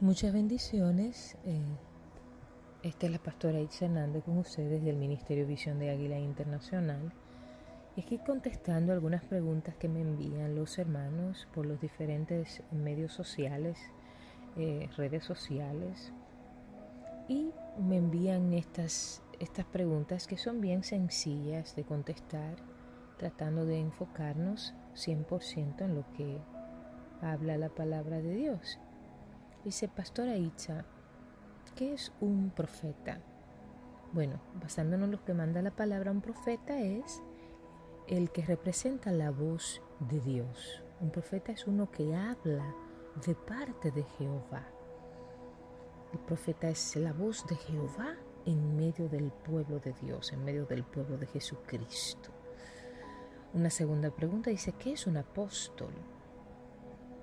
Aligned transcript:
Muchas 0.00 0.32
bendiciones. 0.32 1.36
Eh, 1.44 1.60
esta 2.84 3.06
es 3.06 3.12
la 3.12 3.18
pastora 3.18 3.58
Itza 3.58 3.86
Hernández 3.86 4.22
con 4.22 4.38
ustedes 4.38 4.84
del 4.84 4.94
Ministerio 4.94 5.44
Visión 5.44 5.80
de 5.80 5.90
Águila 5.90 6.16
Internacional. 6.16 7.12
Y 7.96 8.02
aquí 8.02 8.18
contestando 8.18 8.92
algunas 8.92 9.24
preguntas 9.24 9.74
que 9.74 9.88
me 9.88 10.00
envían 10.00 10.54
los 10.54 10.78
hermanos 10.78 11.48
por 11.52 11.66
los 11.66 11.80
diferentes 11.80 12.62
medios 12.70 13.12
sociales, 13.12 13.76
eh, 14.56 14.88
redes 14.96 15.24
sociales. 15.24 16.12
Y 17.26 17.50
me 17.76 17.96
envían 17.96 18.52
estas, 18.52 19.20
estas 19.40 19.66
preguntas 19.66 20.28
que 20.28 20.38
son 20.38 20.60
bien 20.60 20.84
sencillas 20.84 21.74
de 21.74 21.82
contestar, 21.82 22.54
tratando 23.16 23.66
de 23.66 23.80
enfocarnos 23.80 24.74
100% 24.94 25.80
en 25.80 25.96
lo 25.96 26.04
que 26.12 26.38
habla 27.20 27.58
la 27.58 27.70
palabra 27.70 28.22
de 28.22 28.36
Dios. 28.36 28.78
Dice 29.64 29.88
Pastora 29.88 30.36
Itza, 30.36 30.84
¿qué 31.74 31.92
es 31.92 32.12
un 32.20 32.50
profeta? 32.50 33.20
Bueno, 34.12 34.40
basándonos 34.62 35.06
en 35.06 35.12
lo 35.12 35.24
que 35.24 35.34
manda 35.34 35.60
la 35.62 35.74
palabra, 35.74 36.12
un 36.12 36.20
profeta 36.20 36.80
es 36.80 37.20
el 38.06 38.30
que 38.30 38.44
representa 38.44 39.10
la 39.10 39.30
voz 39.32 39.82
de 40.08 40.20
Dios. 40.20 40.82
Un 41.00 41.10
profeta 41.10 41.52
es 41.52 41.66
uno 41.66 41.90
que 41.90 42.14
habla 42.14 42.72
de 43.26 43.34
parte 43.34 43.90
de 43.90 44.04
Jehová. 44.04 44.64
El 46.12 46.20
profeta 46.20 46.68
es 46.68 46.94
la 46.96 47.12
voz 47.12 47.44
de 47.48 47.56
Jehová 47.56 48.14
en 48.46 48.76
medio 48.76 49.08
del 49.08 49.32
pueblo 49.32 49.80
de 49.80 49.92
Dios, 49.92 50.32
en 50.32 50.44
medio 50.44 50.66
del 50.66 50.84
pueblo 50.84 51.18
de 51.18 51.26
Jesucristo. 51.26 52.30
Una 53.52 53.70
segunda 53.70 54.10
pregunta 54.10 54.50
dice, 54.50 54.72
¿qué 54.78 54.92
es 54.92 55.06
un 55.06 55.16
apóstol? 55.16 55.92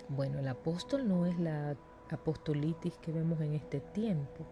Bueno, 0.10 0.38
el 0.38 0.48
apóstol 0.48 1.08
no 1.08 1.26
es 1.26 1.40
la 1.40 1.76
apostolitis 2.10 2.98
que 2.98 3.12
vemos 3.12 3.40
en 3.42 3.54
este 3.54 3.80
tiempo. 3.80 4.46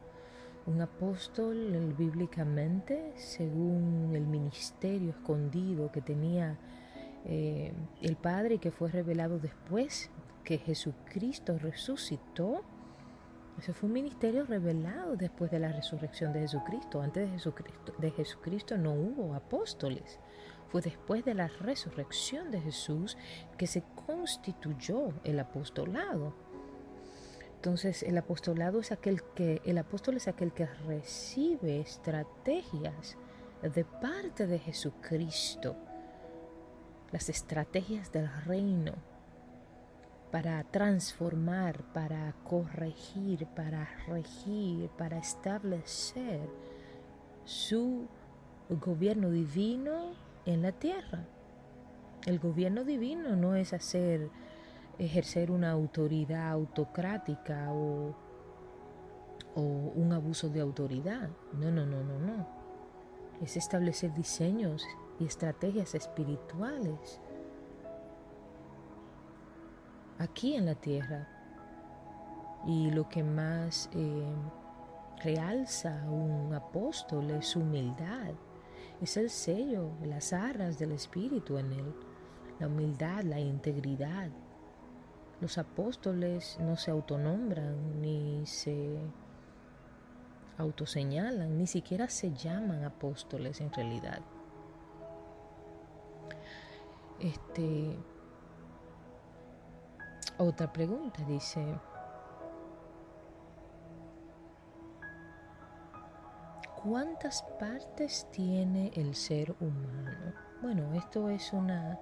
Un 0.65 0.81
apóstol 0.81 1.93
bíblicamente, 1.97 3.11
según 3.15 4.11
el 4.15 4.25
ministerio 4.25 5.09
escondido 5.09 5.91
que 5.91 6.01
tenía 6.01 6.57
eh, 7.25 7.73
el 8.01 8.15
Padre 8.15 8.55
y 8.55 8.59
que 8.59 8.71
fue 8.71 8.89
revelado 8.89 9.39
después 9.39 10.09
que 10.43 10.57
Jesucristo 10.57 11.57
resucitó, 11.57 12.63
ese 13.57 13.73
fue 13.73 13.87
un 13.87 13.93
ministerio 13.93 14.45
revelado 14.45 15.15
después 15.15 15.51
de 15.51 15.59
la 15.59 15.71
resurrección 15.71 16.33
de 16.33 16.39
Jesucristo. 16.41 17.01
Antes 17.01 17.27
de 17.27 17.33
Jesucristo, 17.33 17.93
de 17.97 18.11
Jesucristo 18.11 18.77
no 18.77 18.93
hubo 18.93 19.35
apóstoles. 19.35 20.19
Fue 20.69 20.81
después 20.81 21.23
de 21.23 21.35
la 21.35 21.47
resurrección 21.47 22.49
de 22.49 22.59
Jesús 22.59 23.15
que 23.57 23.67
se 23.67 23.83
constituyó 24.07 25.13
el 25.23 25.39
apostolado. 25.39 26.33
Entonces 27.63 28.03
el 28.03 28.17
apostolado 28.17 28.81
es 28.81 28.91
aquel 28.91 29.23
que, 29.23 29.61
el 29.63 29.77
apóstol 29.77 30.17
es 30.17 30.27
aquel 30.27 30.51
que 30.51 30.65
recibe 30.65 31.79
estrategias 31.79 33.15
de 33.61 33.85
parte 33.85 34.47
de 34.47 34.59
Jesucristo, 34.59 35.77
las 37.13 37.29
estrategias 37.29 38.11
del 38.11 38.29
reino 38.43 38.91
para 40.29 40.61
transformar, 40.65 41.85
para 41.93 42.35
corregir, 42.43 43.47
para 43.55 43.87
regir, 44.09 44.89
para 44.97 45.17
establecer 45.19 46.41
su 47.45 48.09
gobierno 48.69 49.29
divino 49.29 50.15
en 50.45 50.63
la 50.63 50.73
tierra. 50.73 51.23
El 52.25 52.39
gobierno 52.39 52.83
divino 52.83 53.37
no 53.37 53.55
es 53.55 53.71
hacer 53.71 54.29
ejercer 54.97 55.51
una 55.51 55.71
autoridad 55.71 56.51
autocrática 56.51 57.71
o, 57.71 58.15
o 59.55 59.61
un 59.61 60.13
abuso 60.13 60.49
de 60.49 60.61
autoridad. 60.61 61.29
No, 61.53 61.71
no, 61.71 61.85
no, 61.85 62.03
no, 62.03 62.19
no. 62.19 62.47
Es 63.41 63.57
establecer 63.57 64.13
diseños 64.13 64.85
y 65.19 65.25
estrategias 65.25 65.95
espirituales 65.95 67.19
aquí 70.19 70.55
en 70.55 70.65
la 70.65 70.75
tierra. 70.75 71.27
Y 72.65 72.91
lo 72.91 73.09
que 73.09 73.23
más 73.23 73.89
eh, 73.93 74.33
realza 75.23 76.03
un 76.09 76.53
apóstol 76.53 77.29
es 77.31 77.47
su 77.47 77.59
humildad. 77.59 78.33
Es 79.01 79.17
el 79.17 79.29
sello, 79.29 79.91
las 80.05 80.31
arras 80.31 80.79
del 80.79 80.93
Espíritu 80.93 81.57
en 81.57 81.73
él. 81.73 81.93
La 82.59 82.67
humildad, 82.67 83.23
la 83.23 83.39
integridad, 83.39 84.29
los 85.41 85.57
apóstoles 85.57 86.57
no 86.59 86.77
se 86.77 86.91
autonombran 86.91 88.01
ni 88.01 88.45
se 88.45 88.97
autoseñalan, 90.57 91.57
ni 91.57 91.67
siquiera 91.67 92.07
se 92.09 92.31
llaman 92.33 92.83
apóstoles 92.83 93.59
en 93.61 93.71
realidad. 93.73 94.21
Este 97.19 97.97
otra 100.37 100.71
pregunta 100.71 101.23
dice 101.25 101.79
¿Cuántas 106.83 107.43
partes 107.61 108.27
tiene 108.31 108.91
el 108.95 109.15
ser 109.15 109.55
humano? 109.61 110.33
Bueno, 110.61 110.93
esto 110.95 111.29
es 111.29 111.53
una 111.53 111.97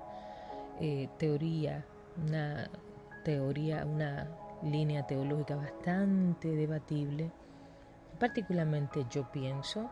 eh, 0.80 1.08
teoría, 1.20 1.86
una 2.18 2.68
teoría, 3.24 3.86
una 3.86 4.28
línea 4.64 5.06
teológica 5.06 5.56
bastante 5.56 6.50
debatible. 6.50 7.32
Particularmente 8.20 9.06
yo 9.10 9.32
pienso 9.32 9.90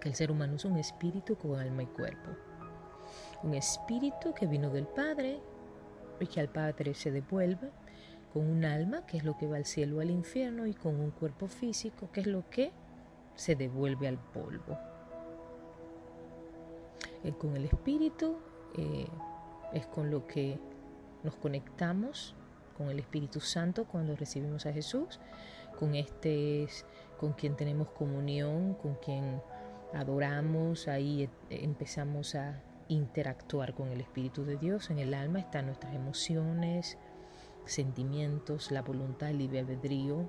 que 0.00 0.08
el 0.08 0.14
ser 0.14 0.30
humano 0.30 0.56
es 0.56 0.64
un 0.64 0.76
espíritu 0.76 1.36
con 1.36 1.58
alma 1.58 1.82
y 1.82 1.86
cuerpo. 1.86 2.30
Un 3.42 3.54
espíritu 3.54 4.34
que 4.34 4.46
vino 4.46 4.70
del 4.70 4.86
Padre 4.86 5.40
y 6.20 6.26
que 6.26 6.40
al 6.40 6.48
Padre 6.48 6.94
se 6.94 7.10
devuelve 7.10 7.70
con 8.32 8.48
un 8.48 8.64
alma, 8.64 9.06
que 9.06 9.18
es 9.18 9.24
lo 9.24 9.36
que 9.36 9.46
va 9.46 9.56
al 9.56 9.64
cielo 9.64 9.98
o 9.98 10.00
al 10.00 10.10
infierno, 10.10 10.66
y 10.66 10.74
con 10.74 10.98
un 10.98 11.12
cuerpo 11.12 11.46
físico, 11.46 12.10
que 12.10 12.20
es 12.20 12.26
lo 12.26 12.48
que 12.50 12.72
se 13.36 13.54
devuelve 13.54 14.08
al 14.08 14.18
polvo. 14.18 14.76
Eh, 17.22 17.32
con 17.38 17.56
el 17.56 17.64
espíritu 17.64 18.36
eh, 18.76 19.06
es 19.72 19.86
con 19.86 20.10
lo 20.10 20.26
que 20.26 20.58
nos 21.24 21.34
conectamos 21.36 22.34
con 22.76 22.90
el 22.90 23.00
Espíritu 23.00 23.40
Santo 23.40 23.86
cuando 23.86 24.14
recibimos 24.14 24.66
a 24.66 24.72
Jesús, 24.72 25.18
con 25.78 25.94
este 25.94 26.68
con 27.18 27.32
quien 27.32 27.56
tenemos 27.56 27.88
comunión, 27.88 28.74
con 28.74 28.96
quien 28.96 29.40
adoramos, 29.94 30.88
ahí 30.88 31.28
empezamos 31.48 32.34
a 32.34 32.60
interactuar 32.88 33.74
con 33.74 33.88
el 33.88 34.00
Espíritu 34.00 34.44
de 34.44 34.56
Dios. 34.56 34.90
En 34.90 34.98
el 34.98 35.14
alma 35.14 35.38
están 35.38 35.66
nuestras 35.66 35.94
emociones, 35.94 36.98
sentimientos, 37.64 38.70
la 38.70 38.82
voluntad, 38.82 39.30
el 39.30 39.38
libre 39.38 39.60
albedrío, 39.60 40.28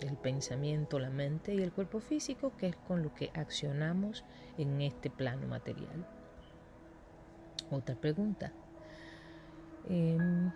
el 0.00 0.16
pensamiento, 0.16 0.98
la 0.98 1.10
mente 1.10 1.54
y 1.54 1.62
el 1.62 1.72
cuerpo 1.72 2.00
físico, 2.00 2.52
que 2.56 2.68
es 2.68 2.76
con 2.76 3.02
lo 3.02 3.14
que 3.14 3.30
accionamos 3.34 4.24
en 4.58 4.80
este 4.80 5.10
plano 5.10 5.46
material. 5.46 6.06
Otra 7.70 7.94
pregunta. 7.94 8.52
Em, 9.88 10.50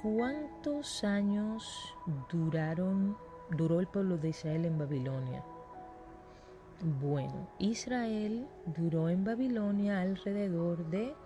¿Cuántos 0.00 1.02
años 1.02 1.92
duraron, 2.30 3.16
duró 3.50 3.80
el 3.80 3.88
pueblo 3.88 4.16
de 4.16 4.28
Israel 4.28 4.64
en 4.64 4.78
Babilonia? 4.78 5.42
Bueno, 7.00 7.48
Israel 7.58 8.46
duró 8.64 9.08
en 9.08 9.24
Babilonia 9.24 10.00
alrededor 10.00 10.88
de, 10.88 11.16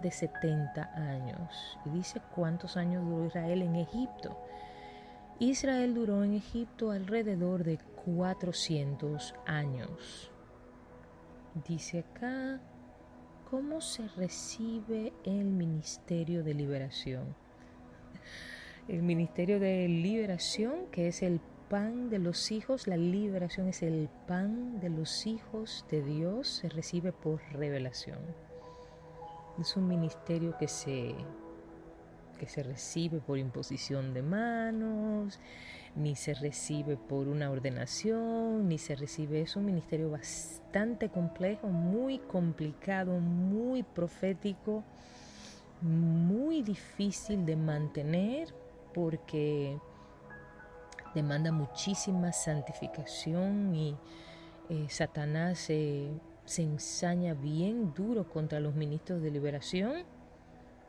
de 0.00 0.10
70 0.12 0.92
años. 0.94 1.78
Y 1.86 1.90
dice 1.90 2.22
cuántos 2.36 2.76
años 2.76 3.04
duró 3.04 3.26
Israel 3.26 3.62
en 3.62 3.74
Egipto. 3.74 4.38
Israel 5.40 5.92
duró 5.92 6.22
en 6.22 6.34
Egipto 6.34 6.92
alrededor 6.92 7.64
de 7.64 7.78
400 8.04 9.34
años. 9.44 10.30
Dice 11.66 11.98
acá 11.98 12.60
¿Cómo 13.50 13.80
se 13.80 14.08
recibe 14.08 15.12
el 15.22 15.44
ministerio 15.44 16.42
de 16.42 16.52
liberación? 16.52 17.36
El 18.88 19.04
ministerio 19.04 19.60
de 19.60 19.86
liberación, 19.86 20.86
que 20.90 21.06
es 21.06 21.22
el 21.22 21.40
pan 21.70 22.10
de 22.10 22.18
los 22.18 22.50
hijos, 22.50 22.88
la 22.88 22.96
liberación 22.96 23.68
es 23.68 23.84
el 23.84 24.08
pan 24.26 24.80
de 24.80 24.90
los 24.90 25.28
hijos 25.28 25.84
de 25.88 26.02
Dios, 26.02 26.48
se 26.48 26.68
recibe 26.68 27.12
por 27.12 27.40
revelación. 27.52 28.18
Es 29.60 29.76
un 29.76 29.86
ministerio 29.86 30.56
que 30.58 30.66
se, 30.66 31.14
que 32.40 32.48
se 32.48 32.64
recibe 32.64 33.20
por 33.20 33.38
imposición 33.38 34.12
de 34.12 34.22
manos, 34.22 35.38
ni 35.96 36.14
se 36.14 36.34
recibe 36.34 36.96
por 36.96 37.26
una 37.26 37.50
ordenación, 37.50 38.68
ni 38.68 38.78
se 38.78 38.94
recibe, 38.94 39.40
es 39.40 39.56
un 39.56 39.64
ministerio 39.64 40.10
bastante 40.10 41.08
complejo, 41.08 41.68
muy 41.68 42.18
complicado, 42.18 43.18
muy 43.18 43.82
profético, 43.82 44.84
muy 45.80 46.62
difícil 46.62 47.46
de 47.46 47.56
mantener 47.56 48.54
porque 48.92 49.78
demanda 51.14 51.50
muchísima 51.50 52.30
santificación 52.32 53.74
y 53.74 53.96
eh, 54.68 54.86
Satanás 54.90 55.58
se 55.58 56.20
ensaña 56.58 57.32
bien 57.32 57.94
duro 57.94 58.28
contra 58.28 58.60
los 58.60 58.74
ministros 58.74 59.22
de 59.22 59.30
liberación 59.30 60.04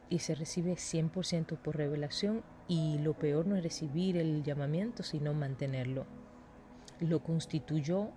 y 0.10 0.20
se 0.20 0.36
recibe 0.36 0.74
100% 0.74 1.58
por 1.58 1.78
revelación 1.78 2.44
y 2.68 2.98
lo 3.00 3.14
peor 3.14 3.48
no 3.48 3.56
es 3.56 3.64
recibir 3.64 4.18
el 4.18 4.44
llamamiento, 4.44 5.04
sino 5.04 5.34
mantenerlo. 5.34 6.06
Lo 7.00 7.22
constituyó 7.24 8.10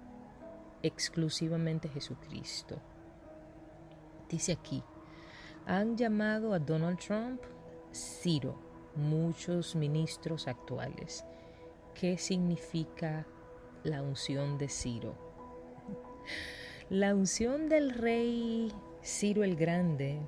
exclusivamente 0.82 1.88
Jesucristo. 1.88 2.80
Dice 4.28 4.52
aquí, 4.52 4.82
han 5.66 5.96
llamado 5.96 6.52
a 6.52 6.58
Donald 6.58 6.98
Trump 6.98 7.42
Ciro, 7.92 8.58
muchos 8.96 9.76
ministros 9.76 10.48
actuales. 10.48 11.24
¿Qué 11.94 12.18
significa 12.18 13.26
la 13.82 14.02
unción 14.02 14.58
de 14.58 14.68
Ciro? 14.68 15.14
La 16.88 17.14
unción 17.14 17.68
del 17.68 17.90
rey 17.90 18.72
Ciro 19.02 19.44
el 19.44 19.56
Grande, 19.56 20.20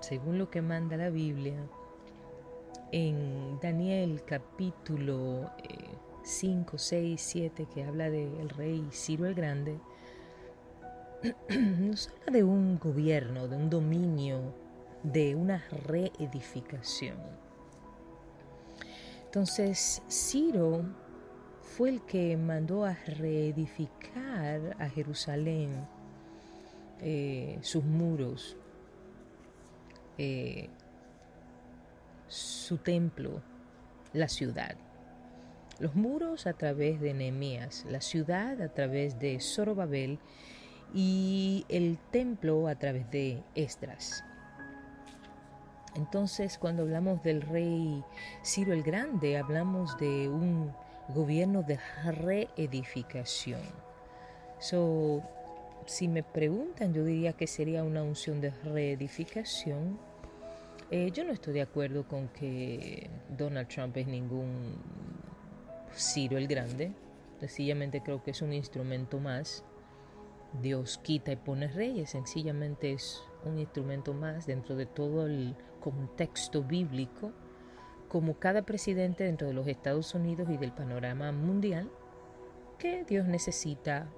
según 0.00 0.38
lo 0.38 0.50
que 0.50 0.62
manda 0.62 0.96
la 0.96 1.10
Biblia, 1.10 1.68
en 2.92 3.58
Daniel 3.60 4.22
capítulo 4.24 5.50
5, 6.22 6.78
6, 6.78 7.20
7, 7.20 7.66
que 7.72 7.84
habla 7.84 8.10
del 8.10 8.48
rey 8.50 8.88
Ciro 8.92 9.26
el 9.26 9.34
Grande, 9.34 9.78
nos 11.78 12.08
habla 12.08 12.32
de 12.32 12.44
un 12.44 12.78
gobierno, 12.78 13.48
de 13.48 13.56
un 13.56 13.70
dominio, 13.70 14.54
de 15.02 15.34
una 15.34 15.64
reedificación. 15.86 17.16
Entonces, 19.24 20.02
Ciro 20.08 20.84
fue 21.60 21.90
el 21.90 22.02
que 22.02 22.36
mandó 22.36 22.84
a 22.84 22.94
reedificar 22.94 24.76
a 24.78 24.88
Jerusalén 24.88 25.86
eh, 27.00 27.58
sus 27.60 27.84
muros, 27.84 28.56
eh, 30.18 30.70
su 32.36 32.78
templo, 32.78 33.42
la 34.12 34.28
ciudad. 34.28 34.76
Los 35.78 35.94
muros 35.94 36.46
a 36.46 36.52
través 36.52 37.00
de 37.00 37.14
Nehemías, 37.14 37.84
la 37.88 38.00
ciudad 38.00 38.60
a 38.60 38.68
través 38.68 39.18
de 39.18 39.40
Zorobabel 39.40 40.18
y 40.94 41.64
el 41.68 41.98
templo 42.10 42.68
a 42.68 42.74
través 42.76 43.10
de 43.10 43.42
Esdras. 43.54 44.24
Entonces, 45.94 46.58
cuando 46.58 46.82
hablamos 46.82 47.22
del 47.22 47.40
rey 47.40 48.04
Ciro 48.44 48.74
el 48.74 48.82
Grande, 48.82 49.38
hablamos 49.38 49.96
de 49.98 50.28
un 50.28 50.72
gobierno 51.14 51.62
de 51.62 51.78
reedificación. 52.04 53.60
So, 54.58 55.22
si 55.86 56.08
me 56.08 56.22
preguntan, 56.22 56.92
yo 56.92 57.04
diría 57.04 57.32
que 57.32 57.46
sería 57.46 57.82
una 57.82 58.02
unción 58.02 58.40
de 58.40 58.50
reedificación. 58.50 59.98
Eh, 60.90 61.10
yo 61.12 61.24
no 61.24 61.32
estoy 61.32 61.54
de 61.54 61.62
acuerdo 61.62 62.06
con 62.06 62.28
que 62.28 63.10
Donald 63.36 63.68
Trump 63.68 63.96
es 63.96 64.06
ningún 64.06 64.76
Ciro 65.92 66.38
el 66.38 66.46
Grande. 66.46 66.92
Sencillamente 67.40 68.02
creo 68.02 68.22
que 68.22 68.30
es 68.30 68.40
un 68.40 68.52
instrumento 68.52 69.18
más 69.18 69.64
Dios 70.62 70.98
quita 70.98 71.32
y 71.32 71.36
pone 71.36 71.68
reyes, 71.68 72.10
sencillamente 72.10 72.92
es 72.92 73.22
un 73.44 73.58
instrumento 73.58 74.14
más 74.14 74.46
dentro 74.46 74.76
de 74.76 74.86
todo 74.86 75.26
el 75.26 75.54
contexto 75.80 76.62
bíblico, 76.62 77.32
como 78.08 78.38
cada 78.38 78.62
presidente 78.62 79.24
dentro 79.24 79.48
de 79.48 79.54
los 79.54 79.66
Estados 79.66 80.14
Unidos 80.14 80.48
y 80.50 80.56
del 80.56 80.72
panorama 80.72 81.32
mundial, 81.32 81.90
que 82.78 83.04
Dios 83.04 83.26
necesita 83.26 84.08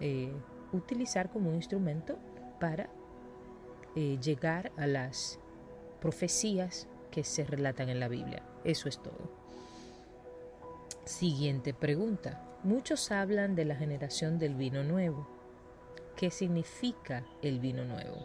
eh, 0.00 0.32
utilizar 0.72 1.30
como 1.30 1.50
un 1.50 1.56
instrumento 1.56 2.18
para 2.60 2.88
eh, 3.96 4.18
llegar 4.20 4.72
a 4.76 4.86
las 4.86 5.38
profecías 6.04 6.86
que 7.10 7.24
se 7.24 7.44
relatan 7.44 7.88
en 7.88 7.98
la 7.98 8.08
Biblia. 8.08 8.42
Eso 8.62 8.90
es 8.90 9.02
todo. 9.02 9.32
Siguiente 11.06 11.72
pregunta. 11.72 12.42
Muchos 12.62 13.10
hablan 13.10 13.56
de 13.56 13.64
la 13.64 13.74
generación 13.74 14.38
del 14.38 14.54
vino 14.54 14.84
nuevo. 14.84 15.26
¿Qué 16.14 16.30
significa 16.30 17.24
el 17.40 17.58
vino 17.58 17.86
nuevo? 17.86 18.18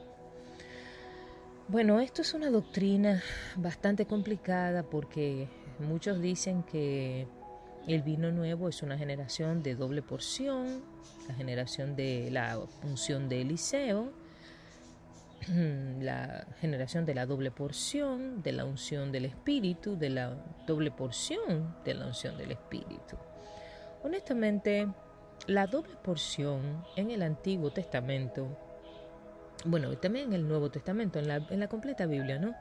Bueno, 1.70 2.02
esto 2.02 2.22
es 2.22 2.34
una 2.34 2.50
doctrina 2.50 3.24
bastante 3.56 4.06
complicada 4.06 4.84
porque 4.84 5.48
muchos 5.80 6.20
dicen 6.20 6.64
que 6.64 7.28
el 7.88 8.02
vino 8.02 8.30
nuevo 8.30 8.68
es 8.68 8.84
una 8.84 8.98
generación 8.98 9.64
de 9.64 9.76
doble 9.76 10.02
porción, 10.02 10.84
la 11.30 11.34
generación 11.34 11.96
de 11.96 12.30
la 12.30 12.60
unción 12.84 13.30
de 13.30 13.40
Eliseo, 13.40 14.12
la 16.02 16.48
generación 16.60 17.06
de 17.06 17.16
la 17.16 17.26
doble 17.26 17.52
porción, 17.52 18.42
de 18.42 18.52
la 18.52 18.66
unción 18.66 19.12
del 19.12 19.26
Espíritu, 19.26 19.98
de 19.98 20.10
la 20.10 20.36
doble 20.66 20.92
porción 20.92 21.76
de 21.84 21.94
la 21.94 22.08
unción 22.08 22.38
del 22.38 22.52
Espíritu. 22.52 23.18
Honestamente, 24.04 24.88
la 25.48 25.68
doble 25.68 25.96
porción 26.04 26.84
en 26.96 27.12
el 27.12 27.22
Antiguo 27.24 27.72
Testamento, 27.72 28.58
bueno, 29.66 29.92
y 29.92 29.98
también 29.98 30.28
en 30.28 30.34
el 30.34 30.48
Nuevo 30.48 30.72
Testamento, 30.72 31.20
en 31.20 31.28
la, 31.28 31.46
en 31.50 31.60
la, 31.60 31.68
completa 31.68 32.06
Biblia, 32.06 32.40
¿no? 32.40 32.56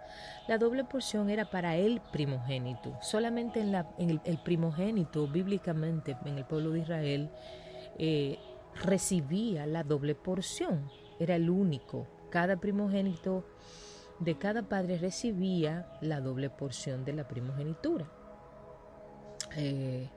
La 0.48 0.58
doble 0.58 0.84
porción 0.84 1.30
era 1.30 1.48
para 1.48 1.76
el 1.76 2.00
primogénito. 2.12 2.98
Solamente 3.00 3.60
en, 3.60 3.70
la, 3.70 3.88
en 3.98 4.20
el, 4.24 4.38
primogénito, 4.38 5.28
bíblicamente, 5.28 6.16
en 6.24 6.38
el 6.38 6.44
pueblo 6.44 6.70
de 6.70 6.80
Israel, 6.80 7.30
eh, 7.98 8.38
recibía 8.82 9.66
la 9.66 9.84
doble 9.84 10.16
porción. 10.16 10.90
Era 11.20 11.36
el 11.36 11.50
único. 11.50 12.17
Cada 12.30 12.56
primogénito 12.56 13.44
de 14.18 14.36
cada 14.36 14.62
padre 14.62 14.98
recibía 14.98 15.86
la 16.00 16.20
doble 16.20 16.50
porción 16.50 17.04
de 17.04 17.12
la 17.12 17.28
primogenitura. 17.28 18.06
Eh, 19.56 20.08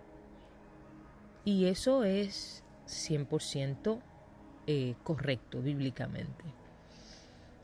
y 1.46 1.66
eso 1.66 2.04
es 2.04 2.64
100% 2.88 4.00
eh, 4.68 4.96
correcto 5.04 5.62
bíblicamente. 5.62 6.44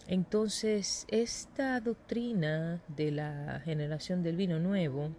Entonces, 0.08 1.06
esta 1.10 1.80
doctrina 1.82 2.82
de 2.88 3.12
la 3.12 3.62
generación 3.66 4.24
del 4.24 4.38
vino 4.38 4.58
nuevo 4.58 5.10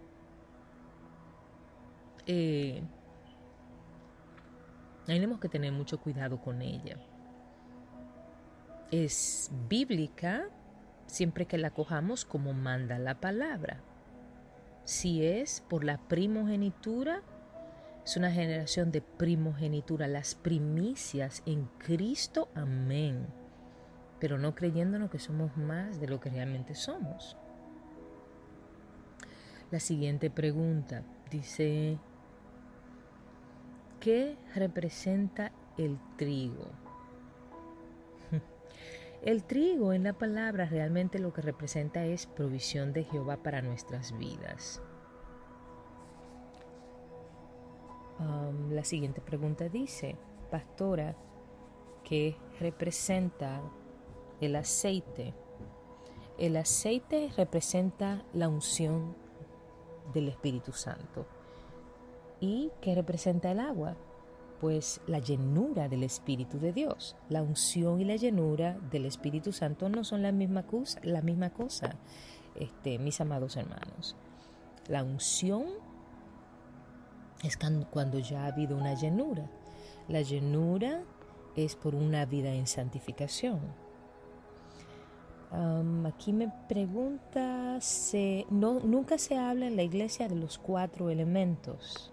eh, 2.25 2.81
tenemos 5.05 5.39
que 5.39 5.47
tener 5.47 5.71
mucho 5.71 5.99
cuidado 5.99 6.41
con 6.41 6.61
ella. 6.61 6.97
Es 8.91 9.51
bíblica 9.69 10.49
siempre 11.05 11.45
que 11.45 11.59
la 11.59 11.69
cojamos 11.69 12.25
como 12.25 12.53
manda 12.53 12.97
la 12.97 13.19
palabra. 13.19 13.81
Si 14.83 15.23
es 15.23 15.61
por 15.69 15.83
la 15.83 15.99
primogenitura, 16.07 17.21
es 18.03 18.17
una 18.17 18.31
generación 18.31 18.91
de 18.91 19.01
primogenitura, 19.01 20.07
las 20.07 20.33
primicias 20.33 21.43
en 21.45 21.69
Cristo, 21.77 22.49
amén. 22.55 23.27
Pero 24.19 24.39
no 24.39 24.55
creyéndonos 24.55 25.11
que 25.11 25.19
somos 25.19 25.55
más 25.55 25.99
de 25.99 26.07
lo 26.07 26.19
que 26.19 26.31
realmente 26.31 26.73
somos. 26.73 27.37
La 29.69 29.79
siguiente 29.79 30.31
pregunta 30.31 31.03
dice, 31.29 31.99
¿qué 33.99 34.35
representa 34.55 35.51
el 35.77 35.99
trigo? 36.17 36.88
El 39.21 39.43
trigo 39.43 39.91
en 39.91 40.03
la 40.03 40.13
palabra 40.13 40.65
realmente 40.65 41.19
lo 41.19 41.33
que 41.33 41.41
representa 41.41 42.05
es 42.05 42.25
provisión 42.25 42.93
de 42.93 43.03
Jehová 43.03 43.37
para 43.37 43.61
nuestras 43.61 44.17
vidas. 44.17 44.81
la 48.69 48.83
siguiente 48.83 49.21
pregunta 49.21 49.69
dice, 49.69 50.15
pastora, 50.51 51.15
¿qué 52.03 52.35
representa 52.59 53.61
el 54.41 54.55
aceite? 54.55 55.33
El 56.37 56.57
aceite 56.57 57.31
representa 57.35 58.23
la 58.33 58.47
unción 58.47 59.15
del 60.13 60.29
Espíritu 60.29 60.71
Santo. 60.71 61.25
¿Y 62.39 62.71
qué 62.81 62.95
representa 62.95 63.51
el 63.51 63.59
agua? 63.59 63.95
Pues 64.59 64.99
la 65.07 65.19
llenura 65.19 65.87
del 65.87 66.03
Espíritu 66.03 66.59
de 66.59 66.73
Dios. 66.73 67.15
La 67.29 67.41
unción 67.41 68.01
y 68.01 68.05
la 68.05 68.17
llenura 68.17 68.77
del 68.91 69.05
Espíritu 69.05 69.51
Santo 69.53 69.87
no 69.89 70.03
son 70.03 70.21
la 70.21 70.31
misma 70.31 70.63
cosa, 70.63 71.95
este, 72.55 72.99
mis 72.99 73.21
amados 73.21 73.55
hermanos. 73.55 74.15
La 74.87 75.03
unción 75.03 75.65
es 77.43 77.57
cuando 77.91 78.19
ya 78.19 78.43
ha 78.43 78.47
habido 78.47 78.75
una 78.75 78.95
llenura. 78.95 79.49
La 80.07 80.21
llenura 80.21 81.03
es 81.55 81.75
por 81.75 81.95
una 81.95 82.25
vida 82.25 82.53
en 82.53 82.67
santificación. 82.67 83.59
aquí 86.05 86.33
me 86.33 86.51
pregunta, 86.67 87.79
no, 88.49 88.79
nunca 88.79 89.17
se 89.17 89.37
habla 89.37 89.67
en 89.67 89.75
la 89.75 89.83
iglesia 89.83 90.27
de 90.27 90.35
los 90.35 90.57
cuatro 90.57 91.09
elementos. 91.09 92.11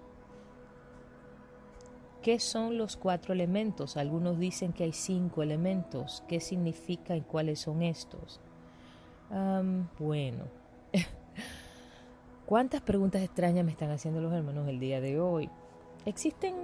¿Qué 2.26 2.40
son 2.40 2.76
los 2.76 2.96
cuatro 2.96 3.32
elementos? 3.32 3.96
Algunos 3.96 4.40
dicen 4.40 4.72
que 4.72 4.82
hay 4.82 4.92
cinco 4.92 5.44
elementos. 5.44 6.24
¿Qué 6.26 6.40
significa 6.40 7.16
y 7.16 7.20
cuáles 7.20 7.60
son 7.60 7.84
estos? 7.84 8.40
bueno, 10.00 10.42
¿cuántas 12.46 12.80
preguntas 12.80 13.22
extrañas 13.22 13.64
me 13.64 13.70
están 13.70 13.92
haciendo 13.92 14.20
los 14.20 14.32
hermanos 14.32 14.66
el 14.66 14.80
día 14.80 15.00
de 15.00 15.20
hoy? 15.20 15.48
Existen 16.04 16.56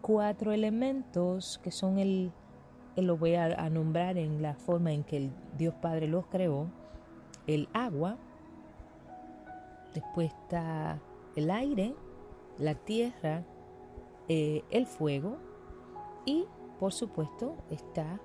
cuatro 0.00 0.50
elementos 0.50 1.60
que 1.62 1.70
son 1.70 2.00
el, 2.00 2.32
lo 2.96 3.16
voy 3.16 3.36
a, 3.36 3.70
nombrar 3.70 4.18
en 4.18 4.42
la 4.42 4.54
forma 4.54 4.90
en 4.90 5.04
que 5.04 5.18
el 5.18 5.30
Dios 5.58 5.74
Padre 5.80 6.08
los 6.08 6.26
creó, 6.26 6.66
el 7.46 7.68
agua, 7.72 8.16
después 9.94 10.32
está 10.32 10.98
el 11.36 11.52
aire, 11.52 11.94
la 12.58 12.74
tierra, 12.74 13.44
eh, 14.32 14.62
el 14.70 14.86
fuego 14.86 15.38
y 16.24 16.44
por 16.78 16.92
supuesto 16.92 17.56
está 17.68 18.20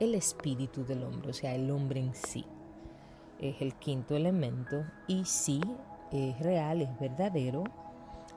el 0.00 0.14
espíritu 0.14 0.86
del 0.86 1.02
hombre, 1.02 1.28
o 1.28 1.34
sea, 1.34 1.54
el 1.54 1.70
hombre 1.70 2.00
en 2.00 2.14
sí. 2.14 2.46
Es 3.38 3.60
el 3.60 3.74
quinto 3.74 4.16
elemento 4.16 4.86
y 5.06 5.26
sí, 5.26 5.60
es 6.12 6.40
real, 6.40 6.80
es 6.80 6.98
verdadero, 6.98 7.64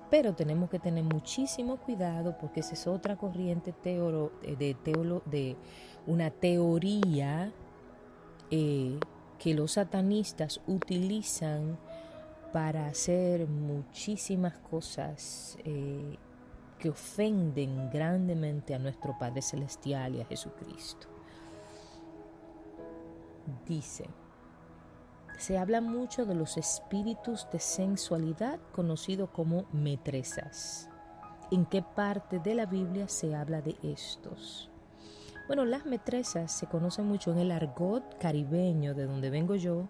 pero 0.10 0.36
tenemos 0.36 0.70
que 0.70 0.80
tener 0.80 1.06
muchísimo 1.06 1.78
cuidado 1.78 2.38
porque 2.38 2.60
esa 2.60 2.74
es 2.74 2.88
otra 2.88 3.16
corriente 3.16 3.74
de, 3.82 4.76
teolo, 4.84 5.22
de 5.26 5.56
una 6.06 6.30
teoría 6.30 7.54
eh, 8.52 9.00
que 9.40 9.54
los 9.54 9.72
satanistas 9.72 10.60
utilizan 10.68 11.80
para 12.52 12.88
hacer 12.88 13.48
muchísimas 13.48 14.58
cosas 14.58 15.58
eh, 15.64 16.18
que 16.84 16.90
ofenden 16.90 17.90
grandemente 17.90 18.76
a 18.76 18.78
nuestro 18.78 19.18
Padre 19.18 19.42
Celestial 19.42 20.16
y 20.16 20.22
a 20.22 20.26
Jesucristo. 20.26 21.08
Dice, 23.66 24.10
se 25.38 25.58
habla 25.58 25.80
mucho 25.80 26.26
de 26.26 26.36
los 26.36 26.58
espíritus 26.58 27.48
de 27.54 27.60
sensualidad 27.62 28.60
conocidos 28.74 29.30
como 29.30 29.64
metresas. 29.72 30.90
¿En 31.52 31.66
qué 31.66 31.82
parte 31.84 32.40
de 32.40 32.54
la 32.54 32.66
Biblia 32.66 33.08
se 33.08 33.34
habla 33.34 33.62
de 33.62 33.78
estos? 33.82 34.70
Bueno, 35.48 35.64
las 35.64 35.86
metresas 35.86 36.52
se 36.52 36.68
conocen 36.68 37.06
mucho 37.06 37.32
en 37.32 37.40
el 37.40 37.54
argot 37.54 38.18
caribeño 38.18 38.94
de 38.94 39.06
donde 39.06 39.30
vengo 39.30 39.56
yo, 39.56 39.88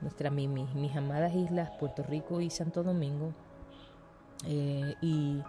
nuestra, 0.00 0.30
mis, 0.30 0.48
mis 0.48 0.94
amadas 0.94 1.34
islas 1.34 1.72
Puerto 1.80 2.04
Rico 2.04 2.40
y 2.40 2.48
Santo 2.48 2.84
Domingo. 2.84 3.32
Eh, 4.44 4.94
y 5.00 5.42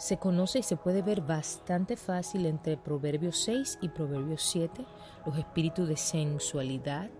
se 0.00 0.16
conoce 0.16 0.60
y 0.60 0.62
se 0.62 0.78
puede 0.78 1.02
ver 1.02 1.20
bastante 1.20 1.94
fácil 1.94 2.46
entre 2.46 2.78
Proverbios 2.78 3.36
6 3.40 3.80
y 3.82 3.90
Proverbios 3.90 4.42
7 4.44 4.86
los 5.26 5.36
espíritus 5.36 5.86
de 5.86 5.98
sensualidad 5.98 7.10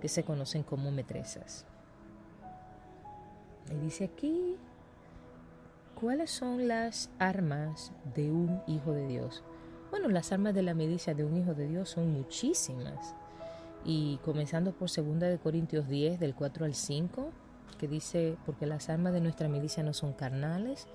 que 0.00 0.06
se 0.06 0.22
conocen 0.22 0.62
como 0.62 0.92
metresas. 0.92 1.66
Y 3.72 3.74
dice 3.74 4.04
aquí, 4.04 4.54
¿cuáles 6.00 6.30
son 6.30 6.68
las 6.68 7.10
armas 7.18 7.90
de 8.14 8.30
un 8.30 8.62
hijo 8.68 8.92
de 8.92 9.08
Dios? 9.08 9.42
Bueno, 9.90 10.08
las 10.08 10.30
armas 10.30 10.54
de 10.54 10.62
la 10.62 10.74
milicia 10.74 11.14
de 11.14 11.24
un 11.24 11.36
hijo 11.36 11.54
de 11.54 11.66
Dios 11.66 11.90
son 11.90 12.12
muchísimas. 12.12 13.16
Y 13.84 14.18
comenzando 14.18 14.70
por 14.70 14.88
2 14.94 15.18
de 15.18 15.40
Corintios 15.42 15.88
10, 15.88 16.20
del 16.20 16.36
4 16.36 16.66
al 16.66 16.74
5, 16.76 17.30
que 17.78 17.88
dice, 17.88 18.36
porque 18.46 18.66
las 18.66 18.90
armas 18.90 19.12
de 19.12 19.20
nuestra 19.20 19.48
milicia 19.48 19.82
no 19.82 19.92
son 19.92 20.12
carnales, 20.12 20.86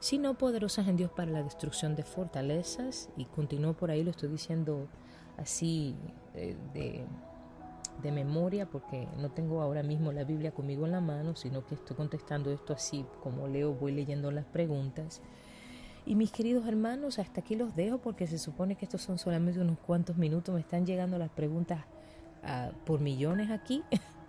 sino 0.00 0.34
poderosas 0.36 0.88
en 0.88 0.96
Dios 0.96 1.10
para 1.10 1.30
la 1.30 1.42
destrucción 1.42 1.94
de 1.94 2.02
fortalezas. 2.02 3.08
Y 3.16 3.26
continúo 3.26 3.74
por 3.74 3.90
ahí, 3.90 4.02
lo 4.02 4.10
estoy 4.10 4.30
diciendo 4.30 4.88
así 5.36 5.94
eh, 6.34 6.56
de 6.74 7.06
de 8.02 8.12
memoria 8.12 8.66
porque 8.66 9.08
no 9.18 9.30
tengo 9.30 9.60
ahora 9.60 9.82
mismo 9.82 10.12
la 10.12 10.24
Biblia 10.24 10.52
conmigo 10.52 10.86
en 10.86 10.92
la 10.92 11.00
mano, 11.00 11.36
sino 11.36 11.64
que 11.66 11.74
estoy 11.74 11.96
contestando 11.96 12.50
esto 12.50 12.72
así 12.72 13.04
como 13.22 13.46
leo, 13.46 13.74
voy 13.74 13.92
leyendo 13.92 14.30
las 14.30 14.46
preguntas. 14.46 15.20
Y 16.06 16.14
mis 16.14 16.32
queridos 16.32 16.66
hermanos, 16.66 17.18
hasta 17.18 17.40
aquí 17.40 17.56
los 17.56 17.76
dejo 17.76 17.98
porque 17.98 18.26
se 18.26 18.38
supone 18.38 18.76
que 18.76 18.86
estos 18.86 19.02
son 19.02 19.18
solamente 19.18 19.60
unos 19.60 19.78
cuantos 19.78 20.16
minutos. 20.16 20.54
Me 20.54 20.60
están 20.60 20.86
llegando 20.86 21.18
las 21.18 21.30
preguntas 21.30 21.84
ah, 22.42 22.70
por 22.86 23.00
millones 23.00 23.50
aquí. 23.50 23.82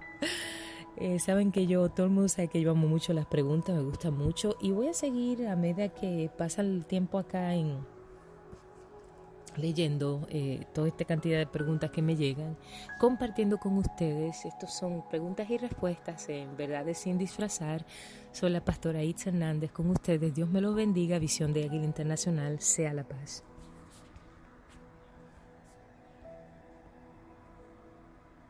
Eh, 1.01 1.17
saben 1.17 1.51
que 1.51 1.65
yo, 1.65 1.89
todo 1.89 2.05
el 2.05 2.11
mundo 2.11 2.29
sabe 2.29 2.47
que 2.47 2.61
yo 2.61 2.69
amo 2.69 2.87
mucho 2.87 3.11
las 3.11 3.25
preguntas, 3.25 3.75
me 3.75 3.81
gustan 3.81 4.15
mucho. 4.15 4.55
Y 4.61 4.69
voy 4.69 4.87
a 4.87 4.93
seguir 4.93 5.47
a 5.47 5.55
medida 5.55 5.89
que 5.89 6.29
pasa 6.37 6.61
el 6.61 6.85
tiempo 6.85 7.17
acá 7.17 7.55
en, 7.55 7.79
leyendo 9.55 10.27
eh, 10.29 10.67
toda 10.75 10.89
esta 10.89 11.03
cantidad 11.05 11.39
de 11.39 11.47
preguntas 11.47 11.89
que 11.89 12.03
me 12.03 12.15
llegan, 12.15 12.55
compartiendo 12.99 13.57
con 13.57 13.79
ustedes. 13.79 14.45
Estos 14.45 14.75
son 14.75 15.03
preguntas 15.09 15.49
y 15.49 15.57
respuestas 15.57 16.29
en 16.29 16.55
Verdades 16.55 16.99
sin 16.99 17.17
disfrazar. 17.17 17.83
Soy 18.31 18.51
la 18.51 18.63
pastora 18.63 19.01
Itz 19.01 19.25
Hernández 19.25 19.71
con 19.71 19.89
ustedes. 19.89 20.35
Dios 20.35 20.51
me 20.51 20.61
los 20.61 20.75
bendiga. 20.75 21.17
Visión 21.17 21.51
de 21.51 21.63
Águila 21.63 21.85
Internacional. 21.85 22.59
Sea 22.59 22.93
la 22.93 23.05
paz. 23.05 23.43